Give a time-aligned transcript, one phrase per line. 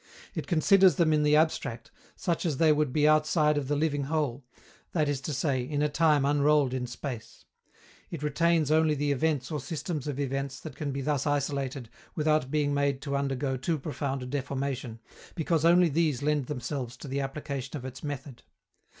[0.33, 4.05] It considers them in the abstract, such as they would be outside of the living
[4.05, 4.43] whole,
[4.93, 7.45] that is to say, in a time unrolled in space.
[8.09, 12.49] It retains only the events or systems of events that can be thus isolated without
[12.49, 14.97] being made to undergo too profound a deformation,
[15.35, 18.41] because only these lend themselves to the application of its method.